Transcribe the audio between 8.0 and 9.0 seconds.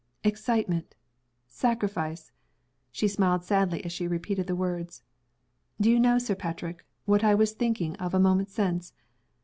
a moment since?